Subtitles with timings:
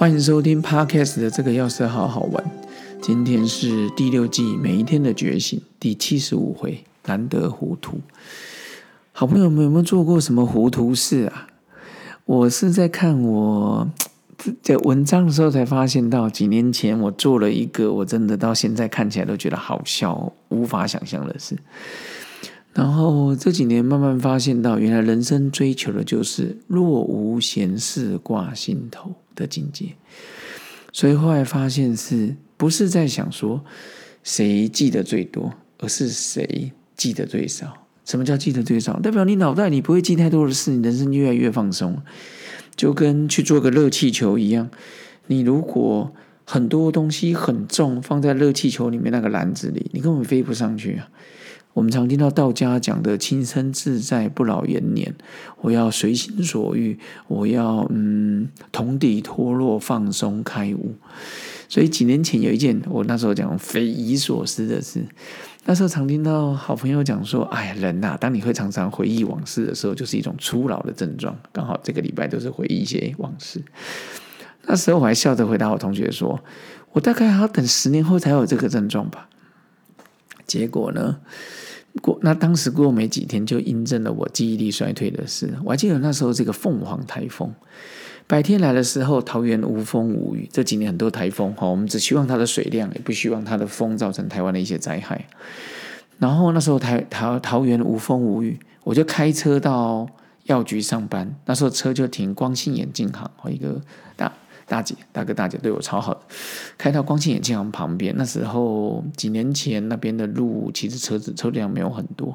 [0.00, 2.42] 欢迎收听 Podcast 的这个钥匙好好玩。
[3.02, 8.00] 今天是第六季每一天的觉醒第七十五回，难得糊涂。
[9.12, 11.48] 好朋友们有没有做过什么糊涂事啊？
[12.24, 13.90] 我是在看我
[14.62, 21.54] 这文章的时候才发现到，几年前我做了一个我真的到现在看起来都觉得好笑、无法想象的事。
[22.72, 29.16] 然后这几年慢慢发现到，原来人生追求的就是若无闲事挂心头。
[29.34, 29.94] 的境界，
[30.92, 33.64] 所以后来发现是不是在想说
[34.22, 37.86] 谁记得最多，而是谁记得最少？
[38.04, 38.98] 什么叫记得最少？
[39.00, 42.02] 代表你脑袋里不会记太多的事，你人生越来越放松，
[42.74, 44.68] 就跟去做个热气球一样。
[45.28, 46.12] 你如果
[46.44, 51.08] 很多东西很重，放在热气球里面那个篮子里，你根本飞不上去啊。
[51.72, 55.14] 我们常听到道家讲的“轻身自在，不老延年”，
[55.62, 60.94] 我要随心所欲，我要嗯，同底脱落，放松开悟。
[61.68, 65.04] 所以几年前有一件我那时候讲匪夷所思的事，
[65.64, 73.62] 那时候常听到好朋友讲说：“哎呀，人呐，当你会常常回忆往事的时候，就是一种初老的症状。”刚好这个礼拜都是回忆一些往事。
[74.66, 76.40] 那时候我还笑着回答我同学说
[76.92, 79.28] ：“我大概还要等十年后才有这个症状吧。”
[80.50, 81.18] 结果呢？
[82.02, 85.54] 过那当时过没几天，就印证了我记忆力衰退的事。
[85.64, 87.54] 我还记得那时候这个凤凰台风，
[88.26, 90.48] 白天来的时候，桃园无风无雨。
[90.52, 95.24] 这几年很多台风哈，我们只希望它的水量，也不希望它的风造成台湾的一些灾害。
[96.18, 100.08] 然后那时候台桃桃园无风无雨，我就开车到
[100.44, 101.32] 药局上班。
[101.46, 103.80] 那时候车就停光信眼镜行，一个
[104.16, 104.32] 大。
[104.70, 106.22] 大姐、大哥、大姐对我超好，
[106.80, 108.14] 开到光线眼镜行旁边。
[108.16, 112.34] 那时候几年前，那边的路其实车子车辆没有很多。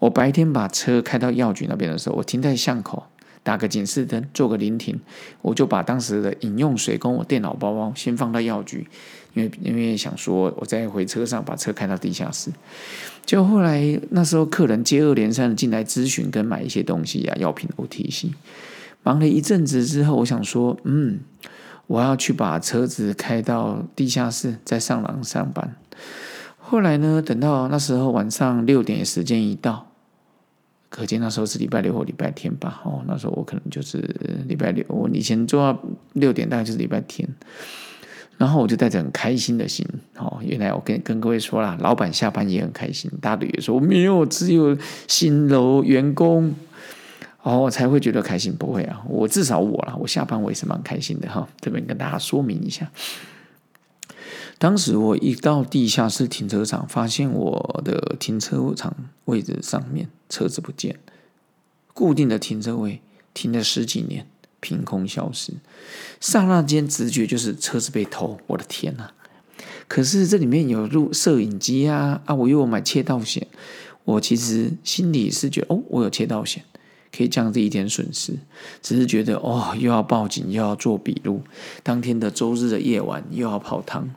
[0.00, 3.04] 我白天把车开到药局那边的时候，我停在巷口，
[3.44, 4.98] 打个警示灯，做个临停，
[5.40, 8.88] 我就把当时的饮用水跟我电脑包包先放到药局，
[9.34, 12.50] 因为因为想说我在回车上把车开到地下室。
[13.24, 18.32] 就后来那时候客人接二连三的进来咨询跟买一些东西呀，药品 OTC，
[19.04, 21.20] 忙了一阵子之后，我想说，嗯。
[21.86, 25.76] 我要去把车子开到地下室，再上廊上班。
[26.58, 29.86] 后来呢，等到那时候晚上六点时间一到，
[30.88, 32.80] 可见那时候是礼拜六或礼拜天吧。
[32.84, 33.98] 哦，那时候我可能就是
[34.48, 34.84] 礼拜六。
[34.88, 35.80] 我以前做到
[36.14, 37.28] 六点，大概就是礼拜天。
[38.36, 39.86] 然后我就带着很开心的心，
[40.18, 43.10] 哦，原来我跟跟各位说了，老板下班也很开心。
[43.22, 44.76] 大队也说没有，只有
[45.06, 46.54] 新楼员工。
[47.46, 49.04] 哦，我才会觉得开心，不会啊！
[49.08, 51.48] 我至少我啦，我下班我也是蛮开心的哈。
[51.60, 52.90] 这边跟大家说明一下，
[54.58, 58.96] 当时我一到地下室停车场，发现我的停车场
[59.26, 60.98] 位置上面车子不见，
[61.94, 63.00] 固定的停车位
[63.32, 64.26] 停了十几年，
[64.58, 65.52] 凭空消失。
[66.20, 69.10] 刹那间直觉就是车子被偷，我的天呐！
[69.86, 72.34] 可是这里面有录摄影机啊啊！
[72.34, 73.46] 我又有买窃盗险，
[74.02, 76.64] 我其实心里是觉得哦，我有窃盗险。
[77.16, 78.34] 可以降低一点损失，
[78.82, 81.42] 只是觉得哦，又要报警，又要做笔录。
[81.82, 84.10] 当天的周日的夜晚，又要泡汤，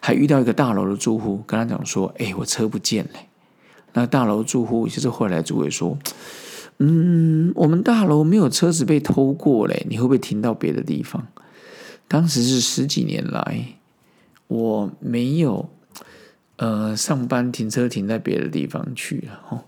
[0.00, 3.20] 还遇到一个大楼的住户，跟他讲说：“哎，我车不见了。”
[3.94, 5.96] 那大楼住户就是后来主委说
[6.78, 11.28] ：“嗯，我们大楼没有车子被偷过嘞，你会不会停到别的地方？”
[12.08, 13.76] 当时是十几年来，
[14.48, 15.70] 我没有
[16.56, 19.62] 呃上班停车停在别的地方去了哦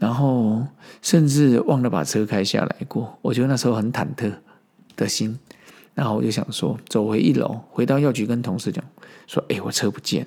[0.00, 0.66] 然后
[1.02, 4.32] 甚至忘了把车开下来过，我觉得那时候很忐忑
[4.96, 5.38] 的心。
[5.94, 8.82] 然后我就想说，走回一楼，回到药局跟同事讲
[9.26, 10.26] 说：“哎，我车不见。”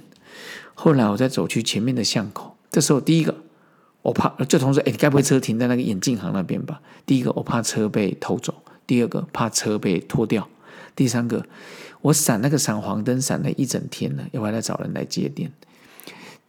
[0.76, 3.36] 后来我再走去前面的巷口，这时候第一个
[4.04, 6.80] 我怕，就同事哎，你该不会车停在那个眼镜行那边吧？
[7.08, 8.54] 第一个我怕车被偷走，
[8.86, 10.48] 第二个怕车被拖掉，
[10.96, 11.44] 第三个
[12.02, 15.52] 我闪那个闪黄灯闪了一整天了，要回来找人来接电。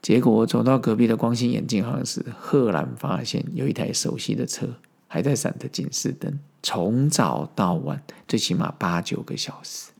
[0.05, 4.69] 结果走到隔壁的光新眼镜行时，赫然发现有一台熟悉的车
[5.09, 9.93] 还在闪着警示灯，从早到晚，最起码八九个小时。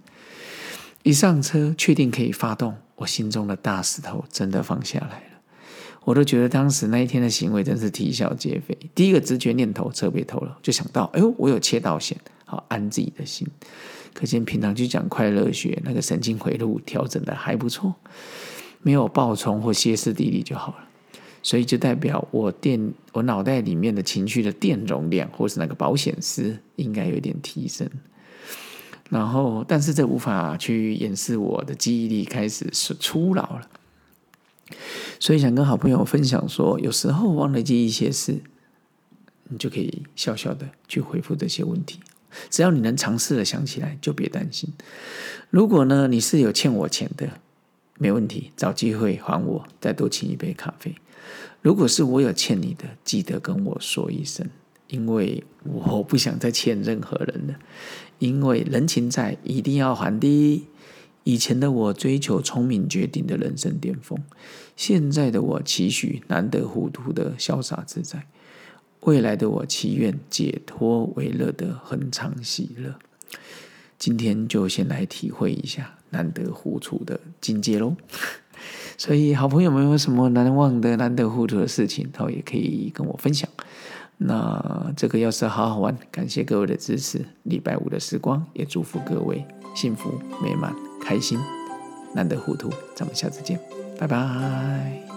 [1.05, 5.41] 一上车，确定可以发动，我心中的大石头真的放下来了。
[6.05, 8.77] 我都觉得当时那一天的行为真是啼笑皆非。
[8.95, 13.49] 第一个直觉念头，车被偷了，就想到，哎呦，我有切到险，好安自己的心。
[14.13, 17.95] 可见平常去讲快乐学，那个神经回路调整的还不错。
[18.85, 20.85] 没有爆冲或歇斯底里就好了，
[21.43, 27.91] 所以就代表我电我脑袋里面的情绪的电容量，或是那个保险丝应该有点提升。
[29.11, 33.69] 然后，但是这无法去掩饰我的记忆力开始是初老了。
[35.19, 38.41] 所以想跟好朋友分享说，有时候忘了记一些事，
[39.49, 42.01] 你就可以笑笑的去回复这些问题。
[42.51, 44.73] 只要你能尝试的想起来，就别担心。
[45.51, 47.29] 如果呢你是有欠我钱的，
[47.99, 50.95] 没问题，找机会还我，再多请一杯咖啡。
[51.63, 54.49] 如果是我有欠你的，记得跟我说一声，
[54.89, 57.55] 因为我不想再欠任何人了。
[58.19, 60.67] 因为人情债一定要还的。
[61.25, 64.19] 以前的我追求聪明绝顶的人生巅峰，
[64.77, 68.27] 现在的我期许难得糊涂的潇洒自在，
[69.01, 72.97] 未来的我祈愿解脱为乐的恒常喜乐。
[73.99, 77.95] 今天就先来体会一下难得糊涂的境界喽。
[78.97, 83.51] 所以，好朋友们有什么难忘的难得糊涂的事情，然后也可以跟我分享。
[84.17, 87.27] 那这个要是好好玩，感谢各位的支持。
[87.43, 89.45] 礼拜五的时光，也祝福各位
[89.75, 90.73] 幸福美满。
[91.03, 91.39] 开心，
[92.15, 93.59] 难得糊涂，咱们下次见，
[93.99, 95.14] 拜拜。